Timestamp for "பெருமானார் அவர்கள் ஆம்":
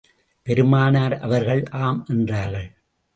0.43-2.05